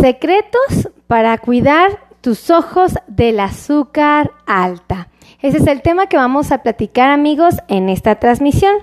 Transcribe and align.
Secretos 0.00 0.90
para 1.08 1.36
cuidar 1.38 1.98
tus 2.20 2.50
ojos 2.50 2.94
del 3.08 3.40
azúcar 3.40 4.32
alta. 4.46 5.08
Ese 5.40 5.58
es 5.58 5.66
el 5.66 5.82
tema 5.82 6.06
que 6.06 6.16
vamos 6.16 6.52
a 6.52 6.62
platicar 6.62 7.10
amigos 7.10 7.56
en 7.68 7.88
esta 7.88 8.16
transmisión. 8.16 8.74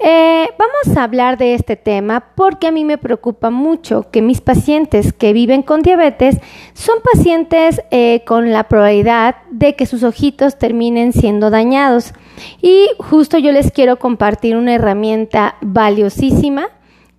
Eh, 0.00 0.48
vamos 0.58 0.96
a 0.96 1.02
hablar 1.04 1.38
de 1.38 1.54
este 1.54 1.76
tema 1.76 2.24
porque 2.34 2.68
a 2.68 2.72
mí 2.72 2.84
me 2.84 2.98
preocupa 2.98 3.50
mucho 3.50 4.10
que 4.10 4.22
mis 4.22 4.40
pacientes 4.40 5.12
que 5.12 5.32
viven 5.32 5.62
con 5.62 5.82
diabetes 5.82 6.38
son 6.72 6.98
pacientes 7.12 7.80
eh, 7.90 8.22
con 8.26 8.52
la 8.52 8.68
probabilidad 8.68 9.36
de 9.50 9.76
que 9.76 9.86
sus 9.86 10.02
ojitos 10.02 10.58
terminen 10.58 11.12
siendo 11.12 11.50
dañados. 11.50 12.14
Y 12.62 12.88
justo 12.98 13.38
yo 13.38 13.52
les 13.52 13.70
quiero 13.72 13.98
compartir 13.98 14.56
una 14.56 14.74
herramienta 14.74 15.56
valiosísima 15.60 16.68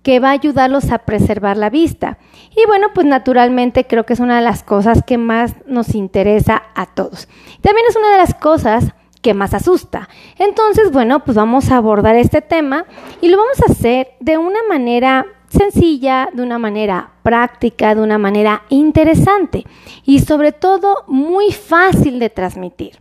que 0.02 0.20
va 0.20 0.28
a 0.28 0.32
ayudarlos 0.32 0.90
a 0.90 0.98
preservar 0.98 1.56
la 1.56 1.70
vista. 1.70 2.18
Y 2.56 2.66
bueno, 2.66 2.88
pues 2.94 3.06
naturalmente 3.06 3.86
creo 3.86 4.04
que 4.04 4.14
es 4.14 4.20
una 4.20 4.36
de 4.36 4.44
las 4.44 4.62
cosas 4.62 5.02
que 5.06 5.18
más 5.18 5.54
nos 5.66 5.94
interesa 5.94 6.62
a 6.74 6.86
todos. 6.86 7.28
También 7.60 7.86
es 7.88 7.96
una 7.96 8.10
de 8.10 8.18
las 8.18 8.34
cosas 8.34 8.92
que 9.22 9.34
más 9.34 9.54
asusta. 9.54 10.08
Entonces, 10.38 10.90
bueno, 10.92 11.24
pues 11.24 11.36
vamos 11.36 11.70
a 11.70 11.76
abordar 11.76 12.16
este 12.16 12.40
tema 12.40 12.86
y 13.20 13.28
lo 13.28 13.36
vamos 13.36 13.60
a 13.60 13.72
hacer 13.72 14.12
de 14.20 14.38
una 14.38 14.60
manera 14.68 15.26
sencilla, 15.48 16.28
de 16.32 16.42
una 16.42 16.58
manera 16.58 17.12
práctica, 17.22 17.94
de 17.94 18.00
una 18.00 18.18
manera 18.18 18.62
interesante 18.68 19.64
y 20.04 20.20
sobre 20.20 20.52
todo 20.52 21.04
muy 21.08 21.52
fácil 21.52 22.18
de 22.18 22.30
transmitir. 22.30 23.00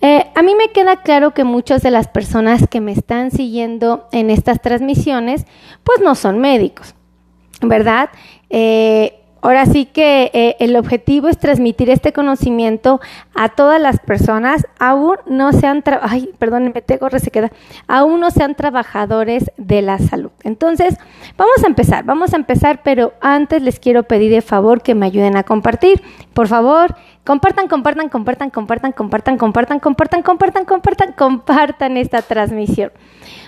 Eh, 0.00 0.24
a 0.34 0.42
mí 0.42 0.54
me 0.54 0.68
queda 0.68 1.02
claro 1.02 1.32
que 1.32 1.44
muchas 1.44 1.82
de 1.82 1.90
las 1.90 2.08
personas 2.08 2.66
que 2.68 2.80
me 2.80 2.92
están 2.92 3.30
siguiendo 3.30 4.08
en 4.12 4.30
estas 4.30 4.60
transmisiones, 4.60 5.46
pues 5.84 6.00
no 6.00 6.14
son 6.14 6.38
médicos, 6.38 6.94
¿verdad? 7.60 8.10
Eh, 8.48 9.19
Ahora 9.42 9.66
sí 9.66 9.86
que 9.86 10.30
eh, 10.34 10.56
el 10.60 10.76
objetivo 10.76 11.28
es 11.28 11.38
transmitir 11.38 11.90
este 11.90 12.12
conocimiento 12.12 13.00
a 13.34 13.48
todas 13.48 13.80
las 13.80 13.98
personas, 14.00 14.66
aún 14.78 15.16
no 15.26 15.52
sean, 15.52 15.82
ay, 16.02 16.30
perdón, 16.38 16.72
me 16.74 16.82
tengo 16.82 17.08
aún 17.86 18.20
no 18.20 18.30
sean 18.30 18.54
trabajadores 18.54 19.50
de 19.56 19.82
la 19.82 19.98
salud. 19.98 20.30
Entonces, 20.42 20.96
vamos 21.36 21.64
a 21.64 21.66
empezar, 21.66 22.04
vamos 22.04 22.34
a 22.34 22.36
empezar, 22.36 22.82
pero 22.82 23.14
antes 23.20 23.62
les 23.62 23.80
quiero 23.80 24.02
pedir 24.02 24.30
de 24.30 24.42
favor 24.42 24.82
que 24.82 24.94
me 24.94 25.06
ayuden 25.06 25.36
a 25.36 25.42
compartir. 25.42 26.02
Por 26.34 26.48
favor, 26.48 26.94
compartan, 27.24 27.68
compartan, 27.68 28.08
compartan, 28.08 28.50
compartan, 28.50 28.92
compartan, 28.92 29.38
compartan, 29.38 29.80
compartan, 29.80 30.22
compartan, 30.22 30.64
compartan, 30.64 31.12
compartan 31.12 31.96
esta 31.96 32.22
transmisión. 32.22 32.92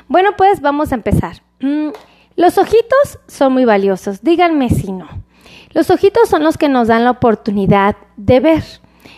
Bueno, 0.08 0.30
pues 0.36 0.60
vamos 0.60 0.92
a 0.92 0.94
empezar. 0.94 1.42
Mm, 1.60 1.88
los 2.36 2.58
ojitos 2.58 3.18
son 3.26 3.52
muy 3.52 3.64
valiosos, 3.64 4.22
díganme 4.22 4.70
si 4.70 4.92
no. 4.92 5.08
Los 5.72 5.90
ojitos 5.90 6.28
son 6.28 6.44
los 6.44 6.58
que 6.58 6.68
nos 6.68 6.88
dan 6.88 7.04
la 7.04 7.10
oportunidad 7.10 7.96
de 8.16 8.40
ver. 8.40 8.62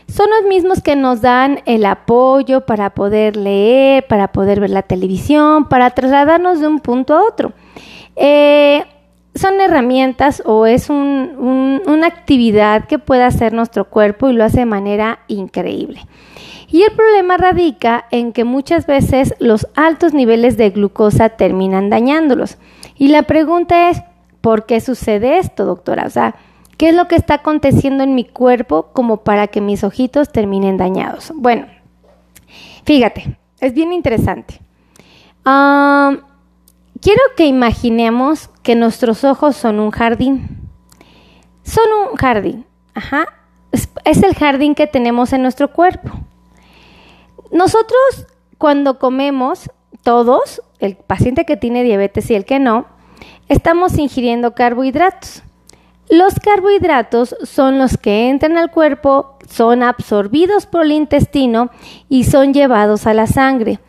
Son 0.08 0.28
los 0.30 0.48
mismos 0.48 0.82
que 0.82 0.96
nos 0.96 1.20
dan 1.20 1.60
el 1.66 1.86
apoyo 1.86 2.62
para 2.66 2.90
poder 2.90 3.36
leer, 3.36 4.06
para 4.06 4.28
poder 4.28 4.60
ver 4.60 4.70
la 4.70 4.82
televisión, 4.82 5.68
para 5.68 5.90
trasladarnos 5.90 6.60
de 6.60 6.66
un 6.66 6.80
punto 6.80 7.14
a 7.14 7.22
otro. 7.22 7.52
Eh, 8.16 8.84
son 9.34 9.60
herramientas 9.60 10.42
o 10.44 10.66
es 10.66 10.90
una 10.90 12.06
actividad 12.06 12.86
que 12.86 12.98
puede 12.98 13.24
hacer 13.24 13.52
nuestro 13.52 13.86
cuerpo 13.86 14.28
y 14.28 14.32
lo 14.32 14.44
hace 14.44 14.60
de 14.60 14.66
manera 14.66 15.20
increíble. 15.26 16.06
Y 16.68 16.82
el 16.82 16.92
problema 16.92 17.36
radica 17.36 18.06
en 18.10 18.32
que 18.32 18.44
muchas 18.44 18.86
veces 18.86 19.34
los 19.38 19.66
altos 19.74 20.12
niveles 20.12 20.56
de 20.56 20.70
glucosa 20.70 21.30
terminan 21.30 21.90
dañándolos. 21.90 22.58
Y 22.96 23.08
la 23.08 23.22
pregunta 23.22 23.90
es, 23.90 24.02
¿por 24.44 24.66
qué 24.66 24.82
sucede 24.82 25.38
esto, 25.38 25.64
doctora? 25.64 26.04
O 26.04 26.10
sea, 26.10 26.34
¿qué 26.76 26.90
es 26.90 26.94
lo 26.94 27.08
que 27.08 27.16
está 27.16 27.36
aconteciendo 27.36 28.04
en 28.04 28.14
mi 28.14 28.26
cuerpo 28.26 28.90
como 28.92 29.24
para 29.24 29.46
que 29.46 29.62
mis 29.62 29.82
ojitos 29.84 30.30
terminen 30.30 30.76
dañados? 30.76 31.32
Bueno, 31.34 31.66
fíjate, 32.84 33.38
es 33.60 33.72
bien 33.72 33.94
interesante. 33.94 34.60
quiero 35.44 37.22
que 37.38 37.46
imaginemos 37.46 38.50
que 38.62 38.74
nuestros 38.74 39.24
ojos 39.24 39.56
son 39.56 39.80
un 39.80 39.90
jardín. 39.90 40.68
Son 41.62 41.86
un 42.10 42.14
jardín, 42.16 42.66
ajá. 42.92 43.26
es 43.72 44.22
el 44.22 44.34
jardín 44.34 44.74
que 44.74 44.86
tenemos 44.86 45.32
en 45.32 45.40
nuestro 45.40 45.72
cuerpo. 45.72 46.10
Nosotros 47.50 48.26
cuando 48.58 48.98
comemos, 48.98 49.70
todos, 50.02 50.60
el 50.80 50.96
paciente 50.96 51.46
que 51.46 51.56
tiene 51.56 51.82
diabetes 51.82 52.30
y 52.30 52.34
el 52.34 52.44
que 52.44 52.58
no, 52.58 52.92
estamos 53.48 53.98
ingiriendo 53.98 54.54
carbohidratos. 54.54 55.42
Los 56.10 56.34
carbohidratos 56.34 57.34
son 57.44 57.78
los 57.78 57.96
que 57.96 58.28
entran 58.28 58.58
al 58.58 58.70
cuerpo, 58.70 59.38
son 59.48 59.82
absorbidos 59.82 60.66
por 60.66 60.84
el 60.84 60.92
intestino 60.92 61.70
y 62.08 62.24
son 62.24 62.52
llevados 62.52 63.06
a 63.06 63.14
la 63.14 63.26
sangre. 63.26 63.80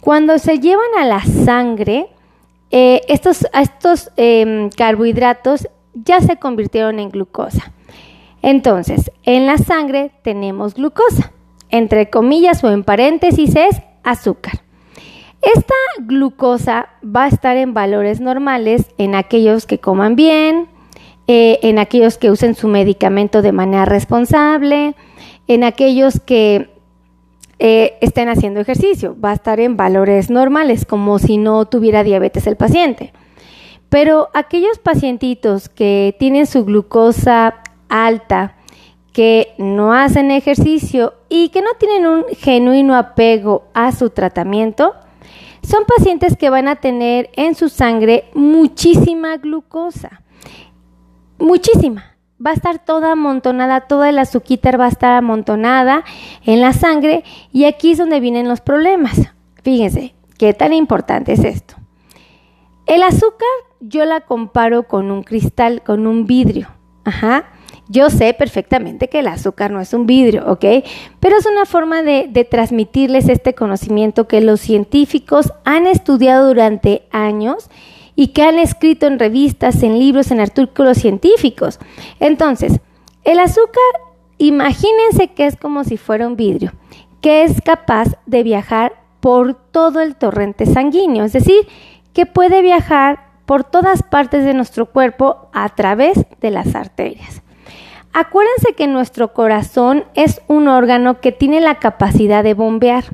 Cuando 0.00 0.38
se 0.38 0.58
llevan 0.58 0.90
a 0.98 1.04
la 1.04 1.22
sangre, 1.22 2.08
eh, 2.70 3.02
estos, 3.08 3.46
em, 4.16 4.70
carbohidratos 4.70 5.68
ya 5.94 6.20
se 6.20 6.36
convirtieron 6.36 6.98
en 6.98 7.10
glucosa. 7.10 7.72
Entonces, 8.42 9.10
en 9.24 9.46
la 9.46 9.58
sangre 9.58 10.12
tenemos 10.22 10.74
glucosa. 10.74 11.32
Entre 11.68 12.10
comillas 12.10 12.64
o 12.64 12.70
en 12.70 12.82
paréntesis 12.82 13.54
es 13.54 13.80
azúcar. 14.02 14.60
Esta 15.42 15.74
glucosa 16.00 16.90
va 17.04 17.24
a 17.24 17.28
estar 17.28 17.56
en 17.56 17.72
valores 17.72 18.20
normales 18.20 18.86
en 18.98 19.14
aquellos 19.14 19.66
que 19.66 19.78
coman 19.78 20.14
bien, 20.14 20.68
eh, 21.26 21.58
en 21.62 21.78
aquellos 21.78 22.18
que 22.18 22.30
usen 22.30 22.54
su 22.54 22.68
medicamento 22.68 23.40
de 23.40 23.52
manera 23.52 23.86
responsable, 23.86 24.94
en 25.48 25.64
aquellos 25.64 26.20
que 26.20 26.70
eh, 27.58 27.98
estén 28.00 28.28
haciendo 28.28 28.60
ejercicio. 28.60 29.16
Va 29.22 29.30
a 29.30 29.34
estar 29.34 29.60
en 29.60 29.76
valores 29.76 30.28
normales, 30.28 30.84
como 30.84 31.18
si 31.18 31.38
no 31.38 31.64
tuviera 31.64 32.04
diabetes 32.04 32.46
el 32.46 32.56
paciente. 32.56 33.12
Pero 33.88 34.28
aquellos 34.34 34.78
pacientitos 34.78 35.68
que 35.68 36.14
tienen 36.18 36.46
su 36.46 36.64
glucosa 36.64 37.62
alta, 37.88 38.56
que 39.12 39.54
no 39.58 39.92
hacen 39.92 40.30
ejercicio 40.30 41.14
y 41.28 41.48
que 41.48 41.62
no 41.62 41.70
tienen 41.78 42.06
un 42.06 42.24
genuino 42.38 42.94
apego 42.94 43.64
a 43.74 43.92
su 43.92 44.10
tratamiento, 44.10 44.94
son 45.62 45.84
pacientes 45.84 46.36
que 46.36 46.50
van 46.50 46.68
a 46.68 46.76
tener 46.76 47.30
en 47.34 47.54
su 47.54 47.68
sangre 47.68 48.24
muchísima 48.34 49.36
glucosa. 49.36 50.22
Muchísima. 51.38 52.16
Va 52.44 52.50
a 52.50 52.54
estar 52.54 52.84
toda 52.84 53.12
amontonada, 53.12 53.82
toda 53.82 54.08
el 54.08 54.18
azúcar 54.18 54.80
va 54.80 54.86
a 54.86 54.88
estar 54.88 55.12
amontonada 55.12 56.04
en 56.44 56.60
la 56.60 56.72
sangre 56.72 57.22
y 57.52 57.64
aquí 57.64 57.92
es 57.92 57.98
donde 57.98 58.20
vienen 58.20 58.48
los 58.48 58.60
problemas. 58.60 59.20
Fíjense, 59.62 60.14
qué 60.38 60.54
tan 60.54 60.72
importante 60.72 61.32
es 61.32 61.44
esto. 61.44 61.74
El 62.86 63.02
azúcar 63.02 63.48
yo 63.80 64.04
la 64.04 64.22
comparo 64.22 64.88
con 64.88 65.10
un 65.10 65.22
cristal, 65.22 65.82
con 65.82 66.06
un 66.06 66.26
vidrio. 66.26 66.68
Ajá. 67.04 67.44
Yo 67.92 68.08
sé 68.08 68.34
perfectamente 68.34 69.08
que 69.08 69.18
el 69.18 69.26
azúcar 69.26 69.72
no 69.72 69.80
es 69.80 69.92
un 69.94 70.06
vidrio, 70.06 70.44
¿ok? 70.46 70.64
Pero 71.18 71.36
es 71.36 71.44
una 71.44 71.66
forma 71.66 72.02
de, 72.02 72.46
transmitirles 72.48 73.28
este 73.28 73.52
conocimiento 73.52 74.28
que 74.28 74.40
los 74.40 74.60
científicos 74.60 75.52
han 75.64 75.88
estudiado 75.88 76.46
durante 76.46 77.02
años 77.10 77.68
y 78.14 78.28
que 78.28 78.44
han 78.44 78.60
escrito 78.60 79.08
en 79.08 79.18
revistas, 79.18 79.82
en 79.82 79.98
libros, 79.98 80.30
en 80.30 80.38
artículos 80.38 80.98
científicos. 80.98 81.80
Entonces, 82.20 82.78
el 83.24 83.40
azúcar, 83.40 83.82
imagínense 84.38 85.32
que 85.34 85.46
es 85.46 85.56
como 85.56 85.82
si 85.82 85.96
fuera 85.96 86.28
un 86.28 86.36
vidrio, 86.36 86.70
que 87.20 87.42
es 87.42 87.60
capaz 87.60 88.06
de 88.24 88.44
viajar 88.44 89.02
por 89.18 89.54
todo 89.54 90.00
el 90.00 90.14
torrente 90.14 90.64
sanguíneo, 90.64 91.24
es 91.24 91.32
decir, 91.32 91.66
que 92.12 92.24
puede 92.24 92.62
viajar 92.62 93.30
por 93.46 93.64
todas 93.64 94.04
partes 94.04 94.44
de 94.44 94.54
nuestro 94.54 94.86
cuerpo 94.86 95.48
a 95.52 95.68
través 95.70 96.24
de 96.40 96.52
las 96.52 96.76
arterias. 96.76 97.42
Acuérdense 98.12 98.74
que 98.74 98.88
nuestro 98.88 99.32
corazón 99.32 100.04
es 100.14 100.42
un 100.48 100.66
órgano 100.66 101.20
que 101.20 101.30
tiene 101.30 101.60
la 101.60 101.76
capacidad 101.76 102.42
de 102.42 102.54
bombear. 102.54 103.04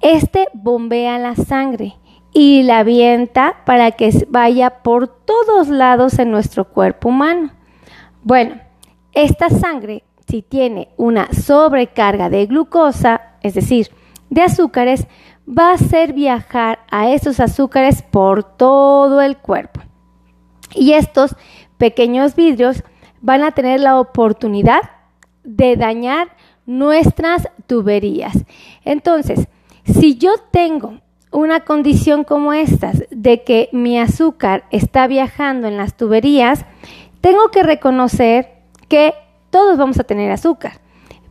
Este 0.00 0.48
bombea 0.54 1.18
la 1.18 1.34
sangre 1.34 1.96
y 2.32 2.62
la 2.62 2.78
avienta 2.78 3.56
para 3.66 3.90
que 3.92 4.10
vaya 4.28 4.82
por 4.82 5.08
todos 5.08 5.68
lados 5.68 6.18
en 6.18 6.30
nuestro 6.30 6.66
cuerpo 6.66 7.10
humano. 7.10 7.50
Bueno, 8.22 8.60
esta 9.12 9.50
sangre, 9.50 10.02
si 10.28 10.42
tiene 10.42 10.88
una 10.96 11.32
sobrecarga 11.32 12.30
de 12.30 12.46
glucosa, 12.46 13.20
es 13.42 13.54
decir, 13.54 13.90
de 14.30 14.42
azúcares, 14.42 15.06
va 15.46 15.70
a 15.70 15.74
hacer 15.74 16.12
viajar 16.12 16.80
a 16.90 17.10
esos 17.10 17.38
azúcares 17.38 18.02
por 18.02 18.44
todo 18.44 19.20
el 19.20 19.36
cuerpo. 19.36 19.80
Y 20.74 20.94
estos 20.94 21.36
pequeños 21.78 22.34
vidrios 22.34 22.82
van 23.26 23.42
a 23.42 23.50
tener 23.50 23.80
la 23.80 23.98
oportunidad 23.98 24.82
de 25.42 25.76
dañar 25.76 26.28
nuestras 26.64 27.48
tuberías. 27.66 28.44
Entonces, 28.84 29.48
si 29.84 30.16
yo 30.16 30.34
tengo 30.52 31.00
una 31.32 31.60
condición 31.60 32.22
como 32.22 32.52
esta, 32.52 32.92
de 33.10 33.42
que 33.42 33.68
mi 33.72 33.98
azúcar 33.98 34.64
está 34.70 35.08
viajando 35.08 35.66
en 35.66 35.76
las 35.76 35.96
tuberías, 35.96 36.64
tengo 37.20 37.50
que 37.50 37.64
reconocer 37.64 38.62
que 38.88 39.12
todos 39.50 39.76
vamos 39.76 39.98
a 39.98 40.04
tener 40.04 40.30
azúcar, 40.30 40.80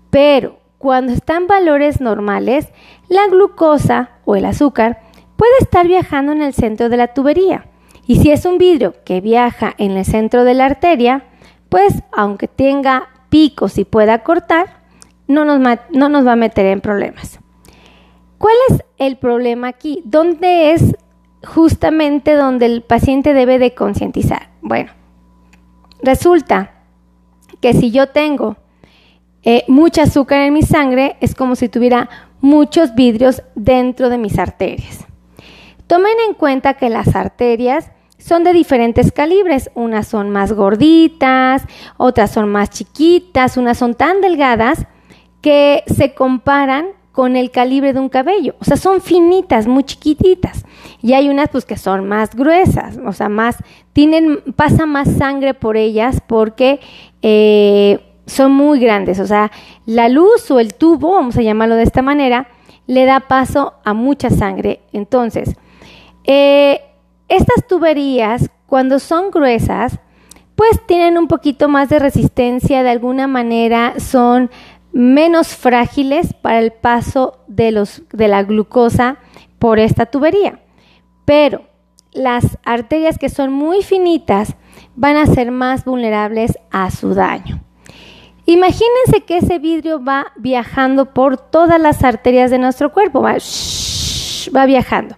pero 0.09 0.59
cuando 0.77 1.13
están 1.13 1.48
valores 1.48 2.01
normales, 2.01 2.68
la 3.07 3.25
glucosa 3.27 4.09
o 4.25 4.36
el 4.36 4.44
azúcar 4.44 5.00
puede 5.38 5.53
estar 5.62 5.88
viajando 5.88 6.33
en 6.33 6.41
el 6.41 6.53
centro 6.53 6.89
de 6.89 6.98
la 6.98 7.13
tubería. 7.13 7.68
Y 8.06 8.18
si 8.18 8.31
es 8.31 8.45
un 8.45 8.57
vidrio 8.57 8.95
que 9.06 9.21
viaja 9.21 9.74
en 9.77 9.91
el 9.91 10.03
centro 10.03 10.44
de 10.44 10.56
la 10.56 10.65
arteria, 10.65 11.24
pues 11.75 12.04
aunque 12.13 12.48
tenga 12.48 13.10
picos 13.27 13.77
y 13.77 13.83
pueda 13.83 14.24
cortar, 14.24 14.80
no 15.27 15.44
nos, 15.44 15.60
no 15.92 16.07
nos 16.07 16.25
va 16.25 16.31
a 16.31 16.38
meter 16.38 16.68
en 16.68 16.80
problemas. 16.80 17.42
¿Cuál 18.38 18.54
es 18.69 18.86
el 18.98 19.18
problema 19.18 19.68
aquí? 19.68 20.01
¿Dónde 20.06 20.72
es 20.72 20.95
justamente 21.45 22.36
donde 22.36 22.68
el 22.68 22.81
paciente 22.81 23.33
debe 23.33 23.60
de 23.60 23.74
concientizar? 23.74 24.51
Bueno, 24.62 24.94
resulta 26.01 26.75
que 27.60 27.74
si 27.74 27.92
yo 27.92 28.07
tengo 28.07 28.56
eh, 29.44 29.66
mucha 29.68 30.04
azúcar 30.04 30.44
en 30.44 30.54
mi 30.54 30.62
sangre, 30.62 31.18
es 31.19 31.36
como 31.36 31.57
si 31.57 31.68
tuviera 31.68 32.10
muchos 32.39 32.95
vidrios 32.95 33.44
dentro 33.56 34.10
de 34.10 34.18
mis 34.18 34.39
arterias. 34.39 35.06
Tomen 35.88 36.16
en 36.25 36.36
cuenta 36.36 36.75
que 36.75 36.89
las 36.89 37.18
arterias 37.18 37.92
son 38.25 38.44
de 38.44 38.54
diferentes 38.54 39.12
calibres. 39.12 39.69
Unas 39.75 40.07
son 40.07 40.31
más 40.31 40.51
gorditas, 40.51 41.63
otras 41.98 42.31
son 42.31 42.50
más 42.50 42.72
chiquitas, 42.72 43.56
unas 43.56 43.77
son 43.77 43.94
tan 43.94 44.19
delgadas 44.19 44.88
que 45.42 45.83
se 45.86 46.16
comparan 46.16 46.88
con 47.12 47.36
el 47.36 47.51
calibre 47.51 47.94
de 47.94 48.00
un 48.00 48.10
cabello. 48.10 48.56
O 48.60 48.66
sea, 48.66 48.77
son 48.77 49.00
finitas, 49.00 49.68
muy 49.68 49.83
chiquititas. 49.83 50.66
Y 51.04 51.13
hay 51.13 51.30
unas 51.30 51.50
pues 51.50 51.66
que 51.66 51.77
son 51.77 52.07
más 52.07 52.36
gruesas, 52.36 52.98
o 53.06 53.13
sea, 53.13 53.30
más, 53.30 53.57
tienen, 53.94 54.39
pasa 54.56 54.88
más 54.88 55.07
sangre 55.18 55.54
por 55.54 55.77
ellas 55.77 56.19
porque 56.25 56.80
eh, 57.22 58.00
son 58.25 58.54
muy 58.54 58.80
grandes. 58.80 59.19
O 59.19 59.27
sea, 59.27 59.51
la 59.86 60.10
luz 60.10 60.50
o 60.50 60.60
el 60.60 60.74
tubo, 60.74 61.12
vamos 61.12 61.38
a 61.38 61.44
llamarlo 61.44 61.75
de 61.75 61.83
esta 61.83 62.01
manera, 62.01 62.48
le 62.88 63.06
da 63.06 63.19
paso 63.19 63.75
a 63.83 63.94
mucha 63.94 64.31
sangre. 64.31 64.80
Entonces, 64.94 65.56
eh, 66.24 66.81
estas 67.27 67.68
tuberías, 67.68 68.50
cuando 68.68 69.00
son 69.00 69.31
gruesas, 69.31 70.00
pues 70.56 70.80
tienen 70.86 71.18
un 71.18 71.27
poquito 71.27 71.68
más 71.68 71.89
de 71.89 72.00
resistencia, 72.00 72.83
de 72.83 72.89
alguna 72.89 73.27
manera 73.27 74.00
son 74.00 74.50
menos 74.94 75.50
frágiles 75.50 76.33
para 76.33 76.60
el 76.60 76.72
paso 76.72 77.39
de, 77.48 77.72
la 78.12 78.44
glucosa 78.44 79.18
por 79.60 79.80
esta 79.80 80.06
tubería. 80.06 80.60
Pero 81.25 81.63
las 82.13 82.57
arterias 82.63 83.18
que 83.18 83.30
son 83.30 83.51
muy 83.51 83.81
finitas 83.81 84.56
van 84.95 85.18
a 85.18 85.25
ser 85.25 85.51
más 85.51 85.83
vulnerables 85.83 86.57
a 86.72 86.92
su 86.92 87.13
daño. 87.13 87.62
Imagínense 88.45 89.22
que 89.25 89.38
ese 89.38 89.60
vidrio 89.60 90.01
va 90.01 90.31
viajando 90.38 91.13
por 91.13 91.38
todas 91.38 91.81
las 91.81 92.04
arterias 92.04 92.51
de 92.51 92.60
nuestro 92.60 92.94
cuerpo, 92.94 93.22
va 93.22 94.66
viajando. 94.66 95.18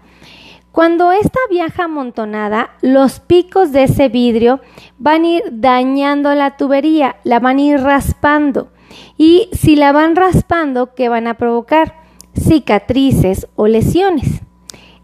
Cuando 0.77 1.11
esta 1.11 1.39
viaja 1.49 1.85
amontonada, 1.85 2.69
los 2.83 3.19
picos 3.19 3.71
de 3.71 3.85
ese 3.85 4.09
vidrio 4.09 4.61
van 4.99 5.23
a 5.23 5.27
ir 5.27 5.43
dañando 5.51 6.35
la 6.35 6.55
tubería, 6.55 7.15
la 7.23 7.39
van 7.39 7.57
a 7.57 7.61
ir 7.61 7.79
raspando. 7.79 8.69
Y 9.17 9.49
si 9.53 9.75
la 9.75 9.91
van 9.91 10.15
raspando, 10.15 10.93
¿qué 10.93 11.09
van 11.09 11.25
a 11.25 11.33
provocar? 11.33 11.95
Cicatrices 12.35 13.47
o 13.55 13.65
lesiones. 13.65 14.41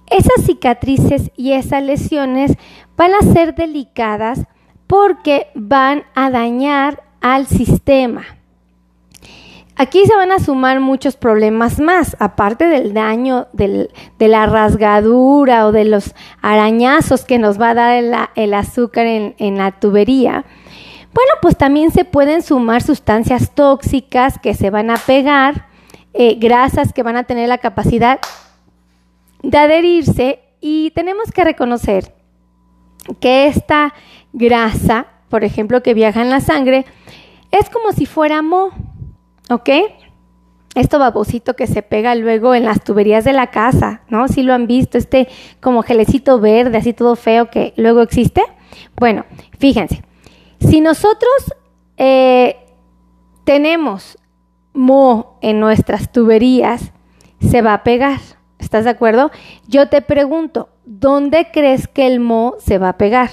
Esas 0.06 0.46
cicatrices 0.46 1.32
y 1.36 1.54
esas 1.54 1.82
lesiones 1.82 2.56
van 2.96 3.16
a 3.16 3.34
ser 3.34 3.56
delicadas 3.56 4.46
porque 4.86 5.48
van 5.56 6.04
a 6.14 6.30
dañar 6.30 7.02
al 7.20 7.48
sistema. 7.48 8.26
Aquí 9.76 10.06
se 10.06 10.16
van 10.16 10.32
a 10.32 10.40
sumar 10.40 10.80
muchos 10.80 11.16
problemas 11.16 11.80
más, 11.80 12.16
aparte 12.20 12.66
del 12.66 12.94
daño 12.94 13.48
de 13.54 13.90
la 14.20 14.46
rasgadura 14.46 15.66
o 15.66 15.72
de 15.72 15.86
los 15.86 16.14
arañazos 16.44 17.26
que 17.26 17.40
nos 17.40 17.60
va 17.60 17.72
a 17.72 17.74
dar 17.74 18.30
el, 18.36 18.54
azúcar 18.54 19.08
en, 19.08 19.58
la 19.58 19.72
tubería. 19.72 20.46
Bueno, 21.12 21.32
pues 21.42 21.58
también 21.58 21.90
se 21.92 22.06
pueden 22.06 22.44
sumar 22.44 22.84
sustancias 22.84 23.56
tóxicas 23.56 24.38
que 24.38 24.54
se 24.54 24.70
van 24.70 24.92
a 24.92 24.98
pegar, 24.98 25.68
eh, 26.14 26.36
grasas 26.36 26.94
que 26.94 27.02
van 27.02 27.18
a 27.18 27.24
tener 27.24 27.50
la 27.50 27.58
capacidad 27.58 28.20
de 29.42 29.58
adherirse 29.58 30.40
y 30.62 30.92
tenemos 30.92 31.32
que 31.32 31.44
reconocer 31.44 32.14
que 33.20 33.48
esta 33.48 33.96
grasa, 34.34 35.08
por 35.30 35.44
ejemplo, 35.44 35.82
que 35.82 35.96
viaja 35.96 36.22
en 36.22 36.30
la 36.30 36.42
sangre, 36.42 36.86
es 37.50 37.70
como 37.72 37.92
si 37.92 38.06
fuera 38.06 38.44
mo 38.44 38.72
¿Ok? 39.50 39.70
Esto 40.76 40.98
babosito 40.98 41.56
que 41.56 41.68
se 41.68 41.84
pega 41.84 42.16
luego 42.16 42.56
en 42.56 42.66
las 42.66 42.84
tuberías 42.84 43.24
de 43.24 43.34
la 43.34 43.48
casa, 43.48 44.02
¿no? 44.10 44.28
Si 44.28 44.42
lo 44.42 44.54
han 44.54 44.66
visto, 44.66 44.98
este 44.98 45.28
como 45.62 45.84
gelecito 45.84 46.40
verde, 46.40 46.78
así 46.78 46.94
todo 46.94 47.16
feo 47.16 47.52
que 47.52 47.74
luego 47.78 48.02
existe. 48.02 48.44
Bueno, 48.96 49.26
fíjense, 49.60 50.04
si 50.60 50.82
nosotros 50.82 51.54
eh, 51.98 52.58
tenemos 53.44 54.18
mo 54.74 55.38
en 55.42 55.60
nuestras 55.60 56.12
tuberías, 56.12 56.92
se 57.40 57.62
va 57.62 57.76
a 57.76 57.84
pegar. 57.84 58.20
¿Estás 58.58 58.86
de 58.86 58.92
acuerdo? 58.92 59.30
Yo 59.68 59.90
te 59.90 60.02
pregunto, 60.02 60.70
¿dónde 60.86 61.50
crees 61.52 61.88
que 61.88 62.08
el 62.08 62.20
mo 62.20 62.56
se 62.58 62.80
va 62.80 62.90
a 62.90 62.98
pegar? 62.98 63.30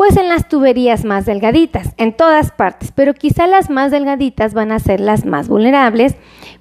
Pues 0.00 0.16
en 0.16 0.30
las 0.30 0.48
tuberías 0.48 1.04
más 1.04 1.26
delgaditas, 1.26 1.92
en 1.98 2.16
todas 2.16 2.52
partes, 2.52 2.90
pero 2.90 3.12
quizá 3.12 3.46
las 3.46 3.68
más 3.68 3.90
delgaditas 3.90 4.54
van 4.54 4.72
a 4.72 4.78
ser 4.78 4.98
las 4.98 5.26
más 5.26 5.46
vulnerables 5.46 6.16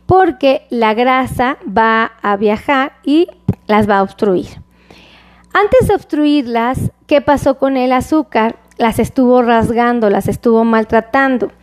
porque 0.06 0.64
la 0.70 0.94
grasa 0.94 1.58
va 1.66 2.12
a 2.22 2.36
viajar 2.36 2.98
y 3.06 3.30
las 3.66 3.90
va 3.90 4.00
a 4.00 4.04
obstruir. 4.04 4.62
Antes 5.54 5.88
de 5.88 5.96
obstruirlas, 5.96 6.92
¿qué 7.08 7.22
pasó 7.22 7.58
con 7.58 7.78
el 7.78 7.94
azúcar? 7.94 8.60
Las 8.78 9.00
estuvo 9.00 9.42
rasgando, 9.42 10.10
las 10.10 10.28
estuvo 10.28 10.66
maltratando. 10.66 11.54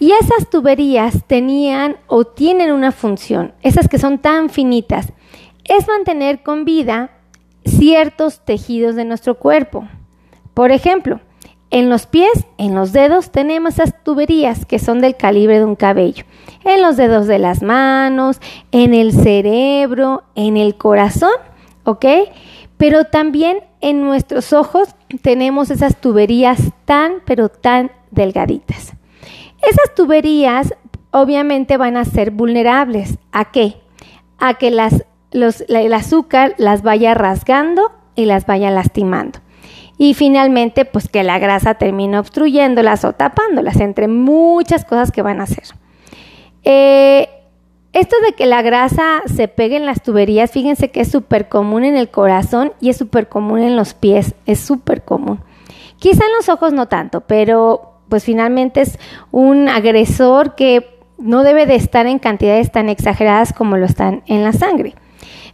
Y 0.00 0.10
esas 0.20 0.50
tuberías 0.50 1.24
tenían 1.28 1.96
o 2.08 2.24
tienen 2.24 2.72
una 2.72 2.90
función, 2.90 3.54
esas 3.62 3.86
que 3.86 4.00
son 4.00 4.18
tan 4.18 4.50
finitas, 4.50 5.12
es 5.62 5.86
mantener 5.86 6.42
con 6.42 6.64
vida 6.64 7.10
ciertos 7.64 8.44
tejidos 8.44 8.96
de 8.96 9.04
nuestro 9.04 9.38
cuerpo. 9.38 9.86
Por 10.54 10.70
ejemplo, 10.70 11.20
en 11.70 11.88
los 11.88 12.06
pies, 12.06 12.46
en 12.56 12.76
los 12.76 12.92
dedos, 12.92 13.32
tenemos 13.32 13.74
esas 13.74 14.04
tuberías 14.04 14.64
que 14.64 14.78
son 14.78 15.00
del 15.00 15.16
calibre 15.16 15.58
de 15.58 15.64
un 15.64 15.74
cabello. 15.74 16.24
En 16.62 16.80
los 16.80 16.96
dedos 16.96 17.26
de 17.26 17.40
las 17.40 17.62
manos, 17.62 18.40
en 18.70 18.94
el 18.94 19.12
cerebro, 19.12 20.22
en 20.36 20.56
el 20.56 20.76
corazón, 20.76 21.34
¿ok? 21.82 22.06
Pero 22.76 23.06
también 23.06 23.58
en 23.80 24.02
nuestros 24.02 24.52
ojos 24.52 24.94
tenemos 25.22 25.70
esas 25.70 26.00
tuberías 26.00 26.60
tan, 26.84 27.14
pero 27.24 27.48
tan 27.48 27.90
delgaditas. 28.12 28.92
Esas 29.60 29.94
tuberías 29.96 30.74
obviamente 31.10 31.76
van 31.76 31.96
a 31.96 32.04
ser 32.04 32.30
vulnerables. 32.30 33.18
¿A 33.32 33.50
qué? 33.50 33.78
A 34.38 34.54
que 34.54 34.70
las, 34.70 35.04
el 35.32 35.92
azúcar 35.92 36.54
las 36.58 36.82
vaya 36.82 37.14
rasgando 37.14 37.90
y 38.14 38.26
las 38.26 38.46
vaya 38.46 38.70
lastimando 38.70 39.40
y 39.98 40.14
finalmente 40.14 40.84
pues 40.84 41.08
que 41.08 41.22
la 41.22 41.38
grasa 41.38 41.74
termine 41.74 42.18
obstruyéndolas 42.18 43.04
o 43.04 43.12
tapándolas, 43.12 43.80
entre 43.80 44.08
muchas 44.08 44.84
cosas 44.84 45.12
que 45.12 45.22
van 45.22 45.40
a 45.40 45.44
hacer. 45.44 45.64
Eh, 46.64 47.28
esto 47.92 48.16
de 48.26 48.32
que 48.32 48.46
la 48.46 48.62
grasa 48.62 49.22
se 49.26 49.46
pegue 49.46 49.76
en 49.76 49.86
las 49.86 50.02
tuberías, 50.02 50.50
fíjense 50.50 50.90
que 50.90 51.00
es 51.00 51.10
súper 51.10 51.48
común 51.48 51.84
en 51.84 51.96
el 51.96 52.10
corazón 52.10 52.72
y 52.80 52.88
es 52.90 52.96
súper 52.96 53.28
común 53.28 53.60
en 53.60 53.76
los 53.76 53.94
pies, 53.94 54.34
es 54.46 54.58
súper 54.58 55.04
común. 55.04 55.40
Quizá 55.98 56.24
en 56.24 56.32
los 56.36 56.48
ojos 56.48 56.72
no 56.72 56.88
tanto, 56.88 57.20
pero 57.20 58.00
pues 58.08 58.24
finalmente 58.24 58.80
es 58.80 58.98
un 59.30 59.68
agresor 59.68 60.56
que 60.56 60.98
no 61.18 61.44
debe 61.44 61.66
de 61.66 61.76
estar 61.76 62.06
en 62.06 62.18
cantidades 62.18 62.72
tan 62.72 62.88
exageradas 62.88 63.52
como 63.52 63.76
lo 63.76 63.86
están 63.86 64.22
en 64.26 64.42
la 64.42 64.52
sangre. 64.52 64.94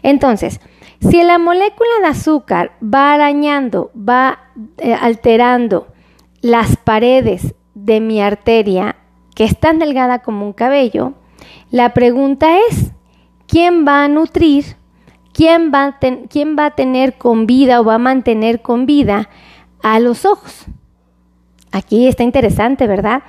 Entonces, 0.03 0.61
si 1.01 1.23
la 1.23 1.39
molécula 1.39 1.91
de 2.03 2.09
azúcar 2.09 2.73
va 2.83 3.13
arañando, 3.13 3.91
va 3.97 4.39
eh, 4.79 4.95
alterando 4.95 5.89
las 6.43 6.77
paredes 6.77 7.55
de 7.75 8.01
mi 8.01 8.21
arteria, 8.21 8.97
que 9.35 9.45
es 9.45 9.59
tan 9.59 9.79
delgada 9.79 10.21
como 10.21 10.45
un 10.45 10.53
cabello, 10.53 11.15
la 11.71 11.95
pregunta 11.95 12.59
es, 12.69 12.93
¿quién 13.47 13.87
va 13.87 14.05
a 14.05 14.09
nutrir? 14.09 14.77
¿Quién 15.33 15.71
va 15.73 15.85
a, 15.87 15.99
¿Quién 16.29 16.57
va 16.59 16.67
a 16.67 16.71
tener 16.73 17.17
con 17.17 17.47
vida 17.47 17.81
o 17.81 17.85
va 17.85 17.95
a 17.95 17.99
mantener 17.99 18.63
con 18.63 18.85
vida 18.85 19.31
a 19.83 20.01
los 20.01 20.27
ojos? 20.27 20.67
Aquí 21.73 22.09
está 22.09 22.25
interesante, 22.25 22.87
¿verdad? 22.87 23.23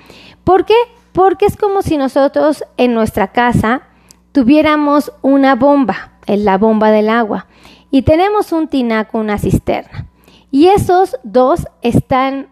¿Por 0.43 0.65
qué? 0.65 0.75
Porque 1.13 1.45
es 1.45 1.55
como 1.55 1.83
si 1.83 1.97
nosotros 1.97 2.63
en 2.77 2.93
nuestra 2.95 3.31
casa 3.31 3.83
tuviéramos 4.31 5.13
una 5.21 5.55
bomba 5.55 6.11
la 6.37 6.57
bomba 6.57 6.91
del 6.91 7.09
agua. 7.09 7.47
Y 7.91 8.01
tenemos 8.03 8.51
un 8.53 8.67
tinaco, 8.67 9.19
una 9.19 9.37
cisterna. 9.37 10.07
Y 10.49 10.67
esos 10.67 11.17
dos 11.23 11.67
están 11.81 12.47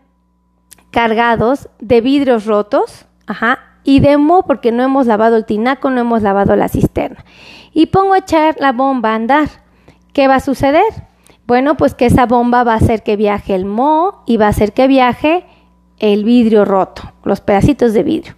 cargados 0.92 1.70
de 1.80 2.02
vidrios 2.02 2.46
rotos, 2.46 3.06
ajá, 3.26 3.60
y 3.84 4.02
de 4.02 4.18
mo 4.18 4.44
porque 4.44 4.72
no 4.72 4.84
hemos 4.84 5.08
lavado 5.08 5.38
el 5.38 5.46
tinaco, 5.46 5.90
no 5.90 6.02
hemos 6.02 6.22
lavado 6.22 6.56
la 6.56 6.68
cisterna. 6.68 7.26
Y 7.74 7.88
pongo 7.88 8.14
a 8.14 8.20
echar 8.20 8.56
la 8.60 8.72
bomba 8.72 9.12
a 9.12 9.16
andar. 9.16 9.50
¿Qué 10.14 10.28
va 10.28 10.36
a 10.36 10.40
suceder? 10.40 11.08
Bueno, 11.48 11.78
pues 11.78 11.96
que 11.96 12.06
esa 12.06 12.26
bomba 12.26 12.64
va 12.64 12.74
a 12.74 12.78
hacer 12.78 13.02
que 13.04 13.16
viaje 13.16 13.56
el 13.56 13.66
mo 13.66 14.24
y 14.28 14.38
va 14.38 14.48
a 14.48 14.50
hacer 14.50 14.74
que 14.74 14.88
viaje 14.88 15.46
el 15.98 16.24
vidrio 16.24 16.66
roto, 16.66 17.14
los 17.24 17.42
pedacitos 17.42 17.94
de 17.94 18.04
vidrio. 18.04 18.36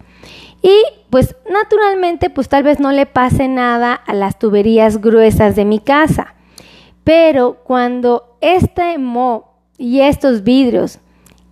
Y 0.62 0.74
pues 1.10 1.36
naturalmente, 1.50 2.30
pues 2.30 2.48
tal 2.48 2.62
vez 2.62 2.80
no 2.80 2.92
le 2.92 3.06
pase 3.06 3.48
nada 3.48 3.94
a 3.94 4.14
las 4.14 4.38
tuberías 4.38 5.00
gruesas 5.00 5.56
de 5.56 5.64
mi 5.64 5.78
casa. 5.78 6.34
Pero 7.04 7.58
cuando 7.64 8.36
este 8.40 8.98
mo 8.98 9.52
y 9.78 10.00
estos 10.00 10.42
vidrios 10.42 11.00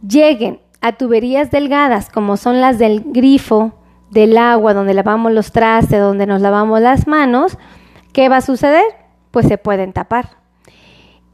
lleguen 0.07 0.61
a 0.81 0.93
tuberías 0.93 1.51
delgadas 1.51 2.09
como 2.11 2.37
son 2.37 2.61
las 2.61 2.79
del 2.79 3.03
grifo, 3.07 3.73
del 4.11 4.37
agua, 4.39 4.75
donde 4.75 4.95
lavamos 4.95 5.33
los 5.33 5.53
trastes, 5.53 6.01
donde 6.01 6.27
nos 6.27 6.41
lavamos 6.41 6.81
las 6.81 7.07
manos, 7.07 7.59
¿qué 8.13 8.29
va 8.29 8.39
a 8.39 8.43
suceder? 8.43 8.85
Pues 9.31 9.47
se 9.47 9.59
pueden 9.59 9.93
tapar. 9.93 10.31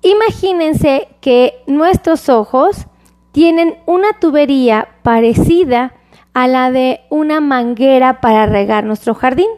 Imagínense 0.02 1.08
que 1.20 1.62
nuestros 1.66 2.28
ojos 2.28 2.87
tienen 3.32 3.78
una 3.87 4.12
tubería 4.20 4.88
parecida 5.02 5.94
a 6.35 6.49
la 6.49 6.70
de 6.70 7.00
una 7.11 7.40
manguera 7.40 8.20
para 8.20 8.46
regar 8.46 8.85
nuestro 8.85 9.14
jardín. 9.14 9.49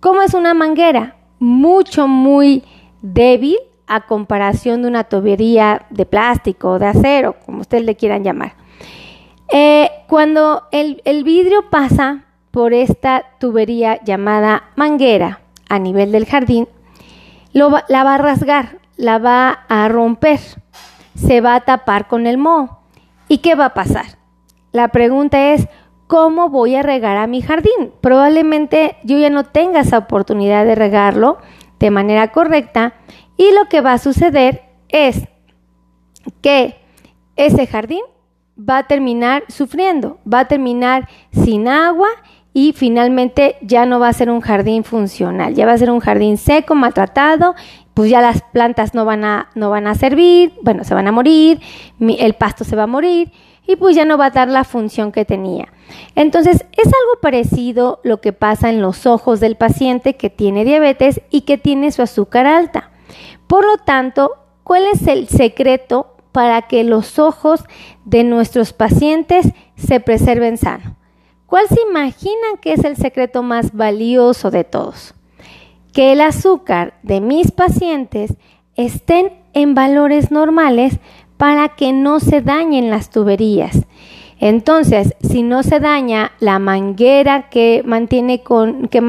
¿Cómo 0.00 0.22
es 0.22 0.34
una 0.34 0.54
manguera? 0.54 1.16
Mucho, 1.38 2.08
muy 2.08 2.64
débil 3.00 3.56
a 3.90 4.02
comparación 4.02 4.82
de 4.82 4.88
una 4.88 5.04
tubería 5.04 5.82
de 5.90 6.06
plástico, 6.06 6.78
de 6.78 6.86
acero, 6.86 7.34
como 7.44 7.62
ustedes 7.62 7.84
le 7.84 7.96
quieran 7.96 8.22
llamar. 8.22 8.54
Eh, 9.52 9.90
cuando 10.06 10.62
el, 10.70 11.02
el 11.04 11.24
vidrio 11.24 11.68
pasa 11.70 12.22
por 12.52 12.72
esta 12.72 13.24
tubería 13.40 14.00
llamada 14.04 14.70
manguera 14.76 15.40
a 15.68 15.80
nivel 15.80 16.12
del 16.12 16.24
jardín, 16.24 16.68
lo 17.52 17.70
la 17.88 18.04
va 18.04 18.14
a 18.14 18.18
rasgar, 18.18 18.78
la 18.96 19.18
va 19.18 19.64
a 19.68 19.88
romper, 19.88 20.38
se 21.16 21.40
va 21.40 21.56
a 21.56 21.60
tapar 21.62 22.06
con 22.06 22.28
el 22.28 22.38
moho. 22.38 22.78
¿Y 23.26 23.38
qué 23.38 23.56
va 23.56 23.66
a 23.66 23.74
pasar? 23.74 24.06
La 24.70 24.88
pregunta 24.88 25.52
es, 25.52 25.66
¿cómo 26.06 26.48
voy 26.48 26.76
a 26.76 26.82
regar 26.82 27.16
a 27.16 27.26
mi 27.26 27.42
jardín? 27.42 27.92
Probablemente 28.00 28.98
yo 29.02 29.18
ya 29.18 29.30
no 29.30 29.42
tenga 29.42 29.80
esa 29.80 29.98
oportunidad 29.98 30.64
de 30.64 30.76
regarlo 30.76 31.38
de 31.80 31.90
manera 31.90 32.28
correcta 32.28 32.94
y 33.36 33.52
lo 33.52 33.68
que 33.68 33.80
va 33.80 33.94
a 33.94 33.98
suceder 33.98 34.62
es 34.88 35.26
que 36.42 36.76
ese 37.34 37.66
jardín 37.66 38.02
va 38.56 38.78
a 38.78 38.86
terminar 38.86 39.44
sufriendo, 39.48 40.18
va 40.30 40.40
a 40.40 40.48
terminar 40.48 41.08
sin 41.32 41.66
agua 41.66 42.08
y 42.52 42.72
finalmente 42.72 43.56
ya 43.62 43.86
no 43.86 43.98
va 43.98 44.08
a 44.08 44.12
ser 44.12 44.30
un 44.30 44.40
jardín 44.40 44.84
funcional, 44.84 45.54
ya 45.54 45.66
va 45.66 45.72
a 45.72 45.78
ser 45.78 45.90
un 45.90 46.00
jardín 46.00 46.36
seco, 46.36 46.74
maltratado 46.74 47.54
pues 47.94 48.10
ya 48.10 48.20
las 48.20 48.42
plantas 48.52 48.94
no 48.94 49.04
van 49.04 49.24
a, 49.24 49.50
no 49.54 49.70
van 49.70 49.86
a 49.86 49.94
servir, 49.94 50.54
bueno, 50.62 50.84
se 50.84 50.94
van 50.94 51.08
a 51.08 51.12
morir, 51.12 51.60
el 51.98 52.34
pasto 52.34 52.64
se 52.64 52.76
va 52.76 52.84
a 52.84 52.86
morir 52.86 53.32
y 53.70 53.76
pues 53.76 53.94
ya 53.94 54.04
no 54.04 54.18
va 54.18 54.26
a 54.26 54.30
dar 54.30 54.48
la 54.48 54.64
función 54.64 55.12
que 55.12 55.24
tenía. 55.24 55.68
Entonces, 56.14 56.64
es 56.72 56.86
algo 56.86 57.20
parecido 57.20 58.00
lo 58.02 58.20
que 58.20 58.32
pasa 58.32 58.70
en 58.70 58.82
los 58.82 59.06
ojos 59.06 59.40
del 59.40 59.56
paciente 59.56 60.16
que 60.16 60.30
tiene 60.30 60.64
diabetes 60.64 61.20
y 61.30 61.42
que 61.42 61.58
tiene 61.58 61.92
su 61.92 62.02
azúcar 62.02 62.46
alta. 62.46 62.90
Por 63.46 63.64
lo 63.64 63.76
tanto, 63.78 64.32
¿cuál 64.64 64.84
es 64.92 65.06
el 65.06 65.28
secreto 65.28 66.16
para 66.32 66.62
que 66.62 66.84
los 66.84 67.18
ojos 67.18 67.64
de 68.04 68.24
nuestros 68.24 68.72
pacientes 68.72 69.46
se 69.76 70.00
preserven 70.00 70.56
sano? 70.56 70.96
¿Cuál 71.46 71.68
se 71.68 71.80
imaginan 71.88 72.58
que 72.60 72.72
es 72.72 72.84
el 72.84 72.96
secreto 72.96 73.42
más 73.42 73.72
valioso 73.72 74.50
de 74.50 74.64
todos? 74.64 75.14
que 75.92 76.12
el 76.12 76.20
azúcar 76.20 76.94
de 77.02 77.20
mis 77.20 77.50
pacientes 77.50 78.34
estén 78.76 79.32
en 79.52 79.74
valores 79.74 80.30
normales 80.30 81.00
para 81.40 81.70
que 81.70 81.94
no 81.94 82.20
se 82.20 82.42
dañen 82.42 82.90
las 82.90 83.08
tuberías. 83.08 83.86
Entonces, 84.40 85.14
si 85.22 85.42
no 85.42 85.62
se 85.62 85.80
daña 85.80 86.32
la 86.38 86.58
manguera 86.58 87.48
que 87.48 87.82
mantiene 87.82 88.42
con 88.42 88.88
que, 88.88 89.00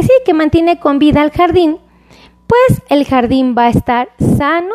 sí 0.00 0.10
que 0.24 0.32
mantiene 0.32 0.80
con 0.80 0.98
vida 0.98 1.22
el 1.22 1.30
jardín, 1.30 1.76
pues 2.46 2.80
el 2.88 3.04
jardín 3.04 3.54
va 3.56 3.64
a 3.66 3.68
estar 3.68 4.08
sano 4.38 4.72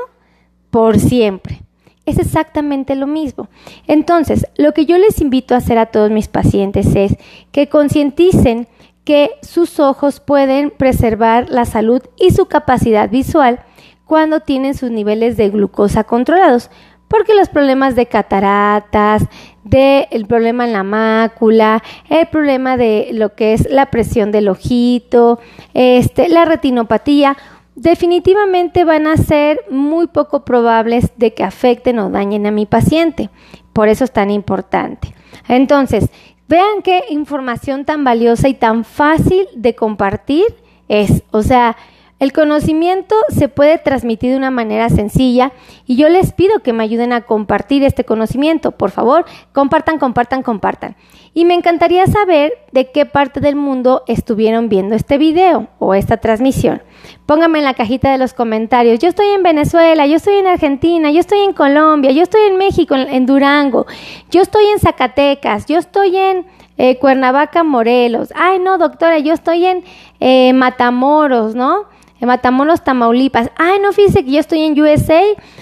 por 0.70 1.00
siempre. 1.00 1.63
Es 2.06 2.20
exactamente 2.20 2.96
lo 2.96 3.08
mismo. 3.08 3.50
Entonces, 3.88 4.46
lo 4.56 4.75
que 4.75 4.86
yo 4.86 5.00
les 5.00 5.20
invito 5.20 5.56
a 5.56 5.58
hacer 5.58 5.80
a 5.80 5.88
todos 5.88 6.12
mis 6.12 6.28
pacientes 6.28 6.96
es 6.96 7.18
que 7.51 7.70
concienticen 7.70 8.68
que 9.04 9.32
sus 9.42 9.80
ojos 9.80 10.20
pueden 10.20 10.70
preservar 10.70 11.50
la 11.50 11.66
salud 11.66 12.04
y 12.20 12.30
su 12.30 12.46
capacidad 12.46 13.10
visual 13.10 13.62
cuando 14.10 14.39
tienen 14.39 14.74
sus 14.74 14.89
niveles 14.89 15.38
de 15.38 15.51
glucosa 15.51 16.04
controlados, 16.04 16.72
porque 17.10 17.36
los 17.36 17.50
problemas 17.50 17.98
de 17.98 18.06
cataratas, 18.06 19.24
del 19.66 20.25
problema 20.25 20.63
en 20.63 20.72
la 20.72 20.84
mácula, 20.84 21.84
el 22.10 22.28
problema 22.28 22.78
de 22.78 23.10
lo 23.12 23.36
que 23.36 23.54
es 23.54 23.70
la 23.70 23.88
presión 23.88 24.32
del 24.32 24.48
ojito, 24.48 25.39
este, 25.74 26.30
la 26.30 26.46
retinopatía, 26.46 27.36
definitivamente 27.75 28.86
van 28.86 29.08
a 29.08 29.18
ser 29.18 29.60
muy 29.70 30.08
poco 30.08 30.46
probables 30.46 31.12
de 31.18 31.34
que 31.34 31.44
afecten 31.44 32.00
o 32.00 32.10
dañen 32.10 32.46
a 32.46 32.51
mi 32.51 32.66
paciente. 32.66 33.30
Por 33.74 33.89
eso 33.89 34.06
es 34.06 34.12
tan 34.12 34.32
importante. 34.32 35.13
Entonces, 35.48 36.10
Vean 36.50 36.82
qué 36.84 37.04
información 37.12 37.86
tan 37.86 38.04
valiosa 38.04 38.50
y 38.50 38.56
tan 38.56 38.84
fácil 38.84 39.48
de 39.56 39.75
compartir 39.75 40.46
es. 40.88 41.22
O 41.30 41.44
sea, 41.44 41.78
el 42.20 42.34
conocimiento 42.34 43.16
se 43.30 43.48
puede 43.48 43.78
transmitir 43.78 44.32
de 44.32 44.38
una 44.38 44.52
manera 44.52 44.90
sencilla 44.90 45.54
y 45.86 45.96
yo 45.96 46.10
les 46.10 46.34
pido 46.34 46.60
que 46.60 46.74
me 46.74 46.84
ayuden 46.84 47.14
a 47.14 47.22
compartir 47.22 47.84
este 47.84 48.04
conocimiento. 48.04 48.72
Por 48.72 48.92
favor, 48.92 49.26
compartan, 49.54 50.00
compartan, 50.00 50.44
compartan. 50.44 50.98
Y 51.34 51.46
me 51.46 51.54
encantaría 51.54 52.06
saber 52.08 52.54
de 52.74 52.92
qué 52.92 53.06
parte 53.06 53.40
del 53.40 53.56
mundo 53.56 54.04
estuvieron 54.08 54.68
viendo 54.68 54.96
este 54.96 55.18
video 55.18 55.70
o 55.80 55.94
esta 55.94 56.18
transmisión. 56.18 56.82
Pónganme 57.26 57.60
en 57.60 57.66
la 57.66 57.74
cajita 57.74 58.12
de 58.12 58.18
los 58.18 58.34
comentarios. 58.34 59.00
Yo 59.00 59.08
estoy 59.08 59.28
en 59.28 59.44
Venezuela, 59.44 60.06
yo 60.06 60.18
estoy 60.18 60.36
en 60.36 60.48
Argentina, 60.48 61.12
yo 61.12 61.22
estoy 61.22 61.40
en 61.40 61.54
Colombia, 61.54 62.12
yo 62.12 62.24
estoy 62.24 62.42
en 62.42 62.58
México, 62.58 62.96
en, 62.96 63.26
Durango, 63.26 63.86
yo 64.30 64.42
estoy 64.42 64.66
en 64.66 64.80
Zacatecas, 64.80 65.68
yo 65.68 65.78
estoy 65.78 66.18
en 66.18 66.48
eh, 66.78 66.98
Cuernavaca, 66.98 67.64
Morelos. 67.64 68.34
Ay, 68.36 68.60
no, 68.60 68.78
doctora, 68.78 69.20
yo 69.20 69.34
estoy 69.34 69.66
en 69.66 69.86
eh, 70.20 70.52
Matamoros, 70.52 71.56
¿no? 71.56 71.86
En 72.20 72.28
Matamoros, 72.28 72.84
Tamaulipas. 72.84 73.50
Ay, 73.58 73.80
no, 73.80 73.94
fíjese 73.94 74.26
que 74.26 74.32
yo 74.32 74.40
estoy 74.40 74.64
en 74.64 74.80
USA, 74.80 75.22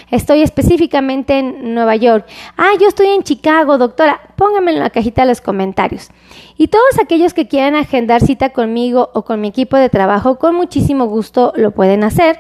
estoy 0.10 0.42
específicamente 0.42 1.38
en 1.38 1.76
Nueva 1.76 1.96
York. 1.96 2.26
Ah, 2.58 2.72
yo 2.80 2.88
estoy 2.88 3.08
en 3.08 3.24
Chicago, 3.24 3.78
doctora. 3.78 4.20
Póngame 4.36 4.72
en 4.72 4.80
la 4.80 4.90
cajita 4.90 5.22
de 5.22 5.30
los 5.30 5.42
comentarios. 5.42 6.10
Y 6.58 6.68
todos 6.70 7.00
aquellos 7.02 7.34
que 7.34 7.48
quieran 7.48 7.76
agendar 7.76 8.22
cita 8.22 8.50
conmigo 8.50 9.12
o 9.14 9.24
con 9.24 9.40
mi 9.40 9.50
equipo 9.50 9.78
de 9.78 9.90
trabajo, 9.90 10.40
con 10.40 10.56
muchísimo 10.56 11.06
gusto 11.06 11.54
lo 11.56 11.72
pueden 11.72 12.04
hacer. 12.04 12.40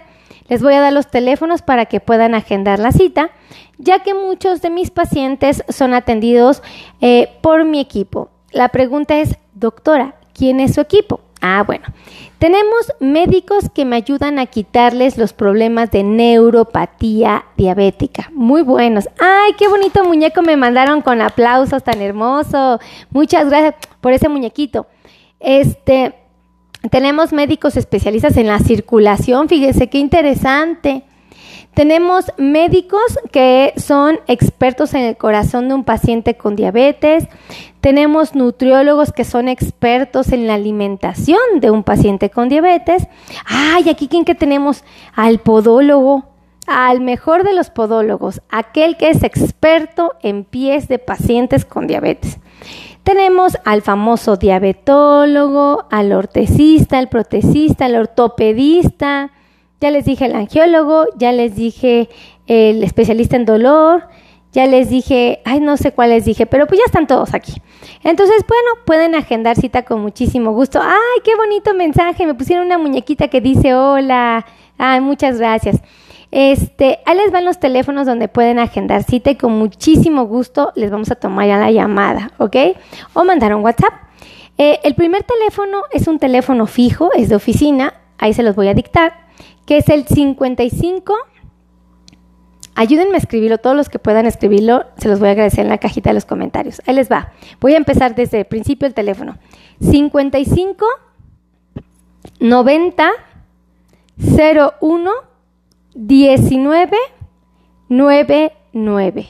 Les 0.49 0.63
voy 0.63 0.73
a 0.73 0.81
dar 0.81 0.93
los 0.93 1.07
teléfonos 1.07 1.61
para 1.61 1.85
que 1.85 1.99
puedan 1.99 2.33
agendar 2.33 2.79
la 2.79 2.91
cita, 2.91 3.31
ya 3.77 3.99
que 3.99 4.13
muchos 4.13 4.61
de 4.61 4.69
mis 4.69 4.91
pacientes 4.91 5.63
son 5.69 5.93
atendidos 5.93 6.63
eh, 7.01 7.29
por 7.41 7.65
mi 7.65 7.79
equipo. 7.79 8.29
La 8.51 8.69
pregunta 8.69 9.19
es, 9.19 9.37
doctora, 9.53 10.15
¿quién 10.33 10.59
es 10.59 10.75
su 10.75 10.81
equipo? 10.81 11.19
Ah, 11.41 11.63
bueno. 11.67 11.85
Tenemos 12.39 12.93
médicos 12.99 13.69
que 13.73 13.83
me 13.83 13.95
ayudan 13.95 14.37
a 14.37 14.45
quitarles 14.45 15.17
los 15.17 15.33
problemas 15.33 15.89
de 15.89 16.03
neuropatía 16.03 17.45
diabética. 17.57 18.29
Muy 18.31 18.61
buenos. 18.61 19.09
Ay, 19.19 19.53
qué 19.57 19.67
bonito 19.67 20.03
muñeco 20.03 20.43
me 20.43 20.55
mandaron 20.55 21.01
con 21.01 21.21
aplausos 21.21 21.83
tan 21.83 21.99
hermoso. 21.99 22.79
Muchas 23.09 23.49
gracias 23.49 23.75
por 24.01 24.13
ese 24.13 24.29
muñequito. 24.29 24.85
Este, 25.39 26.13
tenemos 26.91 27.33
médicos 27.33 27.75
especialistas 27.75 28.37
en 28.37 28.45
la 28.45 28.59
circulación. 28.59 29.49
Fíjense 29.49 29.89
qué 29.89 29.97
interesante. 29.97 31.03
Tenemos 31.77 32.31
médicos 32.37 33.19
que 33.31 33.71
son 33.77 34.19
expertos 34.25 34.95
en 34.95 35.03
el 35.03 35.15
corazón 35.15 35.67
de 35.67 35.75
un 35.75 35.83
paciente 35.83 36.35
con 36.35 36.55
diabetes. 36.55 37.27
Tenemos 37.81 38.33
nutriólogos 38.33 39.11
que 39.11 39.23
son 39.23 39.47
expertos 39.47 40.31
en 40.31 40.47
la 40.47 40.55
alimentación 40.55 41.37
de 41.61 41.69
un 41.69 41.83
paciente 41.83 42.31
con 42.31 42.49
diabetes. 42.49 43.07
Ay, 43.45 43.89
aquí 43.89 44.07
quién 44.07 44.25
que 44.25 44.33
tenemos 44.33 44.83
al 45.13 45.37
podólogo, 45.37 46.25
al 46.65 46.99
mejor 46.99 47.43
de 47.43 47.53
los 47.53 47.69
podólogos, 47.69 48.41
aquel 48.49 48.97
que 48.97 49.11
es 49.11 49.21
experto 49.21 50.13
en 50.23 50.45
pies 50.45 50.87
de 50.87 50.97
pacientes 50.97 51.63
con 51.63 51.85
diabetes. 51.85 52.39
Tenemos 53.03 53.55
al 53.65 53.83
famoso 53.83 54.35
diabetólogo, 54.35 55.85
al 55.91 56.11
ortesista, 56.11 56.97
al 56.97 57.07
protecista, 57.07 57.85
al 57.85 57.97
ortopedista, 57.97 59.29
ya 59.79 59.91
les 59.91 60.05
dije 60.05 60.25
el 60.25 60.35
angiólogo, 60.35 61.05
ya 61.17 61.31
les 61.31 61.55
dije 61.55 62.09
el 62.47 62.83
especialista 62.83 63.35
en 63.35 63.45
dolor, 63.45 64.07
ya 64.53 64.65
les 64.65 64.89
dije, 64.89 65.41
ay, 65.45 65.59
no 65.59 65.77
sé 65.77 65.91
cuál 65.91 66.09
les 66.09 66.25
dije, 66.25 66.45
pero 66.45 66.65
pues 66.65 66.79
ya 66.79 66.85
están 66.85 67.05
todos 67.05 67.33
aquí. 67.33 67.61
Entonces, 68.03 68.43
bueno, 68.47 68.85
pueden 68.85 69.13
agendar 69.13 69.55
cita 69.55 69.83
con 69.83 70.01
muchísimo 70.01 70.51
gusto. 70.51 70.79
Ay, 70.81 71.21
qué 71.23 71.35
bonito 71.35 71.73
mensaje, 71.73 72.25
me 72.25 72.33
pusieron 72.33 72.65
una 72.65 72.77
muñequita 72.77 73.27
que 73.27 73.41
dice 73.41 73.75
hola. 73.75 74.45
Ay, 74.77 75.01
muchas 75.01 75.37
gracias. 75.37 75.81
Este, 76.31 76.99
ahí 77.05 77.17
les 77.17 77.31
van 77.31 77.45
los 77.45 77.59
teléfonos 77.59 78.05
donde 78.05 78.27
pueden 78.27 78.59
agendar 78.59 79.03
cita 79.03 79.31
y 79.31 79.35
con 79.35 79.53
muchísimo 79.53 80.25
gusto 80.25 80.73
les 80.75 80.91
vamos 80.91 81.09
a 81.11 81.15
tomar 81.15 81.47
ya 81.47 81.57
la 81.57 81.71
llamada, 81.71 82.31
¿ok? 82.37 82.55
O 83.13 83.23
mandar 83.23 83.55
un 83.55 83.63
WhatsApp. 83.63 83.93
Eh, 84.57 84.79
el 84.83 84.95
primer 84.95 85.23
teléfono 85.23 85.83
es 85.91 86.07
un 86.07 86.19
teléfono 86.19 86.65
fijo, 86.65 87.11
es 87.13 87.29
de 87.29 87.35
oficina, 87.35 87.93
ahí 88.17 88.33
se 88.33 88.43
los 88.43 88.55
voy 88.55 88.67
a 88.67 88.73
dictar, 88.73 89.26
que 89.67 89.77
es 89.77 89.89
el 89.89 90.07
55. 90.07 91.13
Ayúdenme 92.73 93.15
a 93.15 93.17
escribirlo, 93.17 93.57
todos 93.57 93.75
los 93.75 93.89
que 93.89 93.99
puedan 93.99 94.25
escribirlo, 94.25 94.85
se 94.97 95.09
los 95.09 95.19
voy 95.19 95.27
a 95.27 95.31
agradecer 95.31 95.59
en 95.65 95.69
la 95.69 95.77
cajita 95.77 96.09
de 96.09 96.13
los 96.13 96.25
comentarios. 96.25 96.81
Ahí 96.87 96.95
les 96.95 97.11
va. 97.11 97.33
Voy 97.59 97.73
a 97.73 97.77
empezar 97.77 98.15
desde 98.15 98.39
el 98.39 98.45
principio 98.45 98.87
el 98.87 98.93
teléfono. 98.93 99.37
55 99.81 100.85
90 102.39 103.11
01 104.81 105.11
19 105.95 106.97
99. 107.89 109.27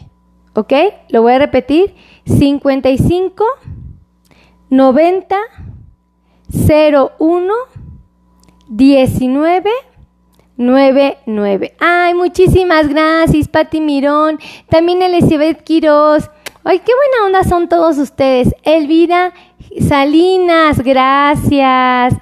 ¿Ok? 0.54 0.74
Lo 1.10 1.22
voy 1.24 1.34
a 1.34 1.40
repetir. 1.40 1.96
55 2.26 3.44
90 4.70 5.36
01 7.20 7.54
19 8.70 9.70
99. 10.58 11.76
Ay, 11.80 12.14
muchísimas 12.14 12.90
gracias, 12.90 13.48
Pati 13.48 13.80
Mirón. 13.80 14.40
También 14.70 15.02
Elizabeth 15.02 15.64
Quiroz. 15.64 16.30
Ay, 16.64 16.80
qué 16.80 16.92
buena 16.94 17.26
onda 17.26 17.48
son 17.48 17.70
todos 17.70 17.98
ustedes. 17.98 18.54
Elvira 18.64 19.34
Salinas, 19.88 20.80
gracias. 20.80 22.16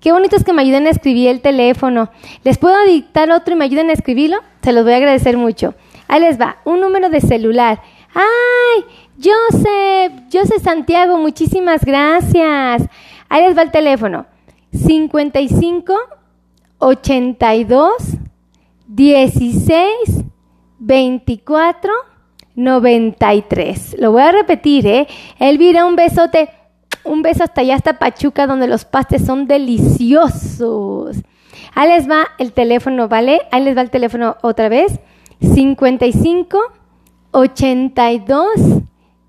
Qué 0.00 0.10
bonito 0.10 0.34
es 0.34 0.42
que 0.42 0.52
me 0.52 0.62
ayuden 0.62 0.86
a 0.86 0.90
escribir 0.90 1.28
el 1.28 1.40
teléfono. 1.40 2.10
¿Les 2.42 2.58
puedo 2.58 2.82
dictar 2.84 3.30
otro 3.30 3.54
y 3.54 3.56
me 3.56 3.64
ayuden 3.64 3.90
a 3.90 3.92
escribirlo? 3.92 4.38
Se 4.62 4.72
los 4.72 4.82
voy 4.82 4.94
a 4.94 4.96
agradecer 4.96 5.36
mucho. 5.36 5.74
Ahí 6.08 6.20
les 6.20 6.40
va, 6.40 6.56
un 6.64 6.80
número 6.80 7.10
de 7.10 7.20
celular. 7.20 7.80
¡Ay! 8.12 8.84
Joseph, 9.22 10.12
Joseph 10.32 10.62
Santiago, 10.62 11.18
muchísimas 11.18 11.84
gracias. 11.84 12.82
Ahí 13.28 13.46
les 13.46 13.56
va 13.56 13.62
el 13.62 13.70
teléfono. 13.70 14.26
55 14.72 15.94
82 16.82 17.92
16 18.88 20.24
24 20.80 21.92
93. 22.56 23.96
Lo 23.98 24.12
voy 24.12 24.22
a 24.22 24.32
repetir, 24.32 24.86
¿eh? 24.86 25.06
Elvira, 25.38 25.86
un 25.86 25.96
besote. 25.96 26.50
Un 27.04 27.22
beso 27.22 27.44
hasta 27.44 27.60
allá, 27.62 27.76
hasta 27.76 27.98
Pachuca, 27.98 28.46
donde 28.46 28.66
los 28.66 28.84
pastes 28.84 29.24
son 29.24 29.46
deliciosos. 29.46 31.16
Ahí 31.74 31.88
les 31.88 32.08
va 32.08 32.26
el 32.38 32.52
teléfono, 32.52 33.08
¿vale? 33.08 33.42
Ahí 33.50 33.64
les 33.64 33.76
va 33.76 33.80
el 33.80 33.90
teléfono 33.90 34.36
otra 34.42 34.68
vez. 34.68 34.98
55 35.40 36.58
82 37.30 38.46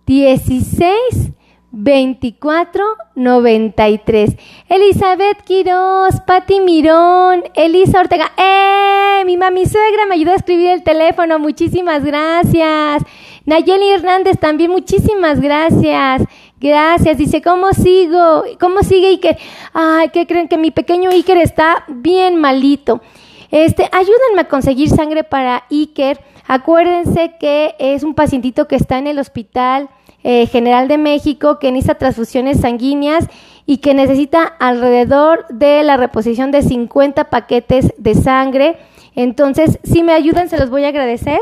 16 0.05 1.31
24 1.73 2.83
93. 3.15 4.37
Elizabeth 4.69 5.41
Quiroz, 5.43 6.21
Pati 6.25 6.59
Mirón, 6.59 7.43
Elisa 7.55 7.99
Ortega. 7.99 8.31
¡Eh! 8.37 9.23
Mi 9.25 9.37
mami 9.37 9.65
suegra 9.65 10.05
me 10.05 10.13
ayudó 10.13 10.31
a 10.31 10.35
escribir 10.35 10.69
el 10.69 10.83
teléfono. 10.83 11.39
Muchísimas 11.39 12.05
gracias. 12.05 13.03
Nayeli 13.45 13.89
Hernández 13.89 14.39
también, 14.39 14.69
muchísimas 14.69 15.41
gracias. 15.41 16.21
Gracias. 16.59 17.17
Dice, 17.17 17.41
¿cómo 17.41 17.73
sigo? 17.73 18.43
¿Cómo 18.59 18.83
sigue 18.83 19.07
Iker? 19.07 19.37
Ay, 19.73 20.09
¿qué 20.09 20.27
creen? 20.27 20.47
Que 20.47 20.57
mi 20.57 20.69
pequeño 20.69 21.09
Iker 21.09 21.37
está 21.37 21.85
bien 21.87 22.35
malito. 22.35 23.01
Este, 23.49 23.89
ayúdenme 23.91 24.41
a 24.41 24.47
conseguir 24.47 24.89
sangre 24.89 25.23
para 25.23 25.63
Iker. 25.71 26.19
Acuérdense 26.47 27.33
que 27.39 27.73
es 27.79 28.03
un 28.03 28.13
pacientito 28.13 28.67
que 28.67 28.75
está 28.75 28.99
en 28.99 29.07
el 29.07 29.17
hospital 29.17 29.89
eh, 30.23 30.45
General 30.47 30.87
de 30.87 30.97
México, 30.97 31.59
que 31.59 31.71
necesita 31.71 31.95
transfusiones 31.95 32.61
sanguíneas 32.61 33.27
y 33.65 33.77
que 33.77 33.93
necesita 33.93 34.43
alrededor 34.43 35.45
de 35.49 35.83
la 35.83 35.97
reposición 35.97 36.51
de 36.51 36.61
50 36.61 37.29
paquetes 37.29 37.93
de 37.97 38.15
sangre. 38.15 38.77
Entonces, 39.15 39.79
si 39.83 40.03
me 40.03 40.13
ayudan, 40.13 40.49
se 40.49 40.57
los 40.57 40.69
voy 40.69 40.85
a 40.85 40.89
agradecer. 40.89 41.39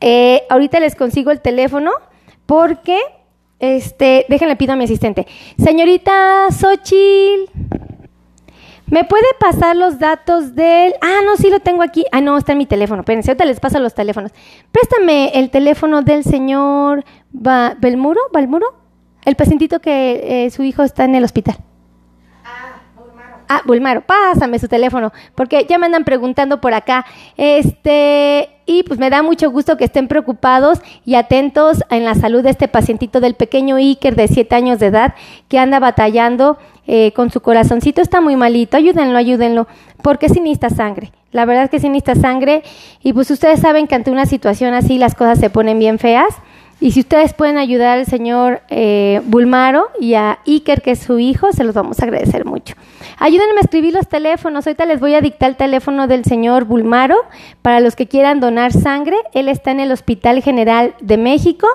Eh, 0.00 0.42
ahorita 0.48 0.80
les 0.80 0.94
consigo 0.94 1.30
el 1.30 1.40
teléfono 1.40 1.90
porque 2.46 2.98
este, 3.58 4.24
déjenle 4.28 4.56
pido 4.56 4.72
a 4.72 4.76
mi 4.76 4.84
asistente. 4.84 5.26
Señorita 5.58 6.48
Xochil, 6.50 7.50
¿me 8.90 9.04
puede 9.04 9.26
pasar 9.38 9.76
los 9.76 9.98
datos 9.98 10.54
del... 10.54 10.94
Ah, 11.00 11.20
no, 11.24 11.36
sí 11.36 11.50
lo 11.50 11.60
tengo 11.60 11.82
aquí. 11.82 12.04
Ah, 12.12 12.20
no, 12.20 12.36
está 12.36 12.52
en 12.52 12.58
mi 12.58 12.66
teléfono. 12.66 13.00
Espérense, 13.00 13.30
ahorita 13.30 13.44
les 13.44 13.60
paso 13.60 13.78
los 13.78 13.94
teléfonos. 13.94 14.32
Préstame 14.72 15.30
el 15.34 15.50
teléfono 15.50 16.02
del 16.02 16.24
señor 16.24 17.04
Belmuro, 17.30 18.20
Balmuro, 18.32 18.74
el 19.24 19.36
pacientito 19.36 19.80
que 19.80 20.46
eh, 20.46 20.50
su 20.50 20.62
hijo 20.62 20.82
está 20.82 21.04
en 21.04 21.14
el 21.14 21.24
hospital. 21.24 21.58
Ah, 23.50 23.62
Bulmaro, 23.64 24.02
pásame 24.02 24.58
su 24.58 24.68
teléfono, 24.68 25.10
porque 25.34 25.64
ya 25.66 25.78
me 25.78 25.86
andan 25.86 26.04
preguntando 26.04 26.60
por 26.60 26.74
acá. 26.74 27.06
Este, 27.38 28.50
y 28.66 28.82
pues 28.82 29.00
me 29.00 29.08
da 29.08 29.22
mucho 29.22 29.50
gusto 29.50 29.78
que 29.78 29.86
estén 29.86 30.06
preocupados 30.06 30.80
y 31.06 31.14
atentos 31.14 31.82
en 31.88 32.04
la 32.04 32.14
salud 32.14 32.42
de 32.42 32.50
este 32.50 32.68
pacientito 32.68 33.20
del 33.20 33.34
pequeño 33.34 33.76
Iker 33.76 34.16
de 34.16 34.28
7 34.28 34.54
años 34.54 34.78
de 34.78 34.88
edad 34.88 35.14
que 35.48 35.58
anda 35.58 35.80
batallando 35.80 36.58
eh, 36.90 37.12
con 37.12 37.30
su 37.30 37.42
corazoncito. 37.42 38.00
Está 38.00 38.22
muy 38.22 38.34
malito, 38.34 38.78
ayúdenlo, 38.78 39.18
ayúdenlo, 39.18 39.68
porque 40.02 40.30
sí 40.30 40.40
necesita 40.40 40.70
sangre. 40.70 41.12
La 41.32 41.44
verdad 41.44 41.64
es 41.64 41.70
que 41.70 41.80
sí 41.80 41.90
necesita 41.90 42.14
sangre 42.14 42.62
y 43.02 43.12
pues 43.12 43.30
ustedes 43.30 43.60
saben 43.60 43.86
que 43.86 43.94
ante 43.94 44.10
una 44.10 44.24
situación 44.24 44.72
así 44.72 44.96
las 44.96 45.14
cosas 45.14 45.38
se 45.38 45.50
ponen 45.50 45.78
bien 45.78 45.98
feas. 45.98 46.34
Y 46.80 46.92
si 46.92 47.00
ustedes 47.00 47.34
pueden 47.34 47.58
ayudar 47.58 47.98
al 47.98 48.06
señor 48.06 48.62
eh, 48.70 49.20
Bulmaro 49.24 49.90
y 50.00 50.14
a 50.14 50.38
Iker, 50.46 50.80
que 50.80 50.92
es 50.92 51.00
su 51.00 51.18
hijo, 51.18 51.52
se 51.52 51.62
los 51.64 51.74
vamos 51.74 52.00
a 52.00 52.04
agradecer 52.04 52.46
mucho. 52.46 52.74
Ayúdenme 53.18 53.58
a 53.58 53.64
escribir 53.64 53.92
los 53.92 54.08
teléfonos. 54.08 54.66
Ahorita 54.66 54.86
les 54.86 54.98
voy 54.98 55.14
a 55.14 55.20
dictar 55.20 55.50
el 55.50 55.56
teléfono 55.56 56.06
del 56.06 56.24
señor 56.24 56.64
Bulmaro 56.64 57.16
para 57.60 57.80
los 57.80 57.96
que 57.96 58.06
quieran 58.06 58.40
donar 58.40 58.72
sangre. 58.72 59.16
Él 59.34 59.48
está 59.48 59.72
en 59.72 59.80
el 59.80 59.92
Hospital 59.92 60.40
General 60.40 60.94
de 61.00 61.18
México, 61.18 61.66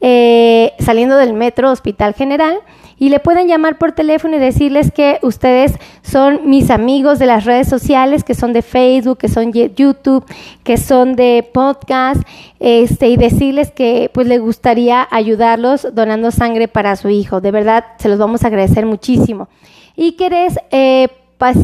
eh, 0.00 0.72
saliendo 0.80 1.18
del 1.18 1.34
Metro 1.34 1.70
Hospital 1.70 2.14
General 2.14 2.58
y 2.98 3.10
le 3.10 3.20
pueden 3.20 3.46
llamar 3.46 3.76
por 3.78 3.92
teléfono 3.92 4.36
y 4.36 4.38
decirles 4.38 4.90
que 4.90 5.18
ustedes 5.22 5.74
son 6.02 6.48
mis 6.48 6.70
amigos 6.70 7.18
de 7.18 7.26
las 7.26 7.44
redes 7.44 7.68
sociales, 7.68 8.24
que 8.24 8.34
son 8.34 8.52
de 8.52 8.62
Facebook, 8.62 9.18
que 9.18 9.28
son 9.28 9.50
de 9.50 9.72
YouTube, 9.74 10.24
que 10.64 10.78
son 10.78 11.14
de 11.14 11.48
podcast, 11.52 12.22
este, 12.58 13.08
y 13.08 13.16
decirles 13.16 13.70
que 13.70 14.10
pues 14.14 14.26
le 14.26 14.38
gustaría 14.38 15.06
ayudarlos 15.10 15.86
donando 15.94 16.30
sangre 16.30 16.68
para 16.68 16.96
su 16.96 17.10
hijo. 17.10 17.40
De 17.40 17.50
verdad, 17.50 17.84
se 17.98 18.08
los 18.08 18.18
vamos 18.18 18.44
a 18.44 18.46
agradecer 18.46 18.86
muchísimo. 18.86 19.48
Y 19.94 20.12
que 20.12 20.48
eh, 20.70 21.08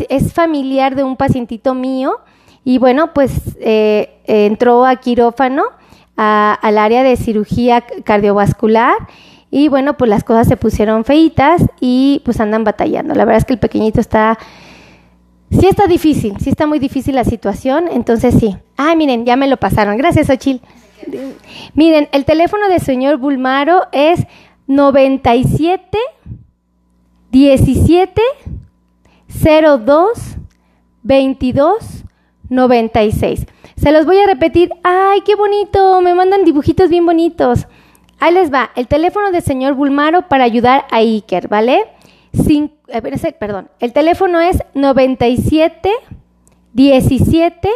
es 0.08 0.32
familiar 0.34 0.94
de 0.94 1.04
un 1.04 1.16
pacientito 1.16 1.74
mío 1.74 2.20
y 2.64 2.78
bueno, 2.78 3.12
pues 3.12 3.32
eh, 3.60 4.20
entró 4.24 4.84
a 4.84 4.96
quirófano, 4.96 5.64
al 6.14 6.78
área 6.78 7.02
de 7.02 7.16
cirugía 7.16 7.80
cardiovascular 8.04 8.94
y 9.54 9.68
bueno, 9.68 9.98
pues 9.98 10.08
las 10.08 10.24
cosas 10.24 10.48
se 10.48 10.56
pusieron 10.56 11.04
feitas 11.04 11.60
y 11.78 12.22
pues 12.24 12.40
andan 12.40 12.64
batallando. 12.64 13.14
La 13.14 13.26
verdad 13.26 13.36
es 13.36 13.44
que 13.44 13.52
el 13.52 13.58
pequeñito 13.58 14.00
está... 14.00 14.38
Sí 15.50 15.66
está 15.66 15.86
difícil, 15.86 16.38
sí 16.40 16.48
está 16.48 16.66
muy 16.66 16.78
difícil 16.78 17.14
la 17.14 17.24
situación, 17.24 17.84
entonces 17.92 18.34
sí. 18.40 18.56
Ay, 18.78 18.96
miren, 18.96 19.26
ya 19.26 19.36
me 19.36 19.48
lo 19.48 19.58
pasaron. 19.58 19.98
Gracias, 19.98 20.30
Ochil. 20.30 20.62
Miren, 21.74 22.08
el 22.12 22.24
teléfono 22.24 22.70
del 22.70 22.80
señor 22.80 23.18
Bulmaro 23.18 23.88
es 23.92 24.24
97 24.68 25.98
17 27.30 28.22
02 29.28 30.08
22 31.02 32.04
96. 32.48 33.46
Se 33.76 33.92
los 33.92 34.06
voy 34.06 34.16
a 34.16 34.26
repetir. 34.26 34.70
Ay, 34.82 35.20
qué 35.26 35.34
bonito, 35.34 36.00
me 36.00 36.14
mandan 36.14 36.46
dibujitos 36.46 36.88
bien 36.88 37.04
bonitos. 37.04 37.66
Ahí 38.22 38.32
les 38.32 38.52
va, 38.52 38.70
el 38.76 38.86
teléfono 38.86 39.32
del 39.32 39.42
señor 39.42 39.74
Bulmaro 39.74 40.28
para 40.28 40.44
ayudar 40.44 40.86
a 40.92 40.98
Iker, 40.98 41.48
¿vale? 41.48 41.86
Eh, 42.48 43.32
perdón, 43.36 43.68
el 43.80 43.92
teléfono 43.92 44.40
es 44.40 44.62
97 44.74 45.90
17 46.72 47.68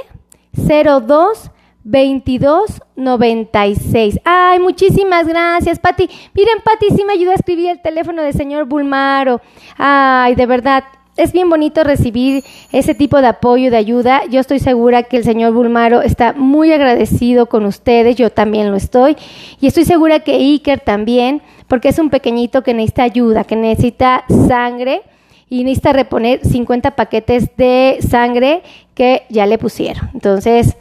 02 0.52 1.50
22 1.82 2.82
96. 2.94 4.20
Ay, 4.24 4.60
muchísimas 4.60 5.26
gracias, 5.26 5.80
Pati. 5.80 6.08
Miren, 6.32 6.62
Pati 6.62 6.94
sí 6.96 7.04
me 7.04 7.14
ayudó 7.14 7.32
a 7.32 7.34
escribir 7.34 7.70
el 7.70 7.82
teléfono 7.82 8.22
del 8.22 8.34
señor 8.34 8.66
Bulmaro. 8.66 9.40
Ay, 9.76 10.36
de 10.36 10.46
verdad, 10.46 10.84
es 11.16 11.32
bien 11.32 11.48
bonito 11.48 11.82
recibir 11.82 12.44
ese 12.72 12.94
tipo 12.94 13.20
de 13.20 13.28
apoyo, 13.28 13.70
de 13.70 13.76
ayuda. 13.76 14.22
Yo 14.30 14.40
estoy 14.40 14.58
segura 14.58 15.04
que 15.04 15.16
el 15.16 15.24
señor 15.24 15.52
Bulmaro 15.52 16.02
está 16.02 16.32
muy 16.34 16.72
agradecido 16.72 17.46
con 17.46 17.64
ustedes, 17.64 18.16
yo 18.16 18.30
también 18.30 18.70
lo 18.70 18.76
estoy. 18.76 19.16
Y 19.60 19.66
estoy 19.66 19.84
segura 19.84 20.20
que 20.20 20.34
Iker 20.34 20.80
también, 20.80 21.42
porque 21.68 21.88
es 21.88 21.98
un 21.98 22.10
pequeñito 22.10 22.62
que 22.62 22.74
necesita 22.74 23.02
ayuda, 23.04 23.44
que 23.44 23.56
necesita 23.56 24.24
sangre 24.48 25.02
y 25.48 25.64
necesita 25.64 25.92
reponer 25.92 26.44
50 26.44 26.96
paquetes 26.96 27.56
de 27.56 27.98
sangre 28.06 28.62
que 28.94 29.24
ya 29.30 29.46
le 29.46 29.58
pusieron. 29.58 30.10
Entonces, 30.12 30.76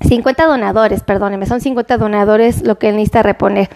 50 0.00 0.46
donadores, 0.46 1.02
perdónenme, 1.02 1.46
son 1.46 1.60
50 1.60 1.96
donadores 1.98 2.62
lo 2.62 2.78
que 2.78 2.88
él 2.88 2.96
necesita 2.96 3.22
reponer. 3.22 3.68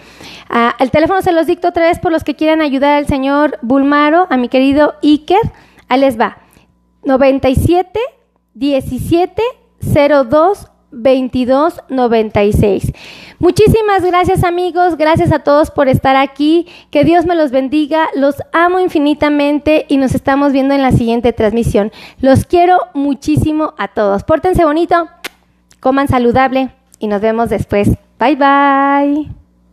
Ah, 0.49 0.75
el 0.79 0.91
teléfono 0.91 1.21
se 1.21 1.31
los 1.31 1.47
dicto 1.47 1.69
otra 1.69 1.87
vez 1.87 1.99
por 1.99 2.11
los 2.11 2.23
que 2.23 2.35
quieran 2.35 2.61
ayudar 2.61 2.97
al 2.97 3.07
señor 3.07 3.57
Bulmaro, 3.61 4.27
a 4.29 4.35
mi 4.35 4.49
querido 4.49 4.95
Iker. 5.01 5.39
Ahí 5.87 5.99
les 5.99 6.19
va. 6.19 6.37
97 7.03 7.99
17 8.53 9.41
02 9.79 10.67
22 10.91 11.81
96. 11.89 12.93
Muchísimas 13.39 14.03
gracias 14.03 14.43
amigos, 14.43 14.97
gracias 14.97 15.31
a 15.31 15.39
todos 15.39 15.69
por 15.69 15.89
estar 15.89 16.15
aquí, 16.15 16.67
que 16.89 17.03
Dios 17.03 17.25
me 17.25 17.35
los 17.35 17.51
bendiga, 17.51 18.07
los 18.15 18.35
amo 18.51 18.79
infinitamente 18.79 19.85
y 19.89 19.97
nos 19.97 20.15
estamos 20.15 20.53
viendo 20.53 20.73
en 20.73 20.81
la 20.81 20.91
siguiente 20.91 21.33
transmisión. 21.33 21.91
Los 22.19 22.45
quiero 22.45 22.79
muchísimo 22.93 23.73
a 23.77 23.89
todos. 23.89 24.23
Pórtense 24.23 24.65
bonito, 24.65 25.07
coman 25.79 26.07
saludable 26.07 26.71
y 26.99 27.07
nos 27.07 27.21
vemos 27.21 27.49
después. 27.49 27.89
Bye 28.19 28.35
bye. 28.35 29.46